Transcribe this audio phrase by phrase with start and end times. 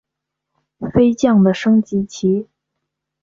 [0.95, 2.47] 飞将的升级棋。